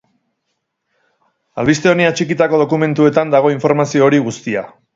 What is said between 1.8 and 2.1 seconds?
honi